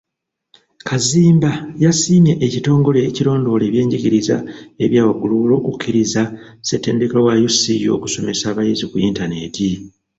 [0.87, 1.51] Kazimba
[1.83, 4.37] yasiimye ekitongole ekirondoola ebyenjigiriza
[4.85, 9.69] ebyawaggulu olw'okukkiriza ssettendekero wa UCU okusomesa abayizi ku Yintaneeti.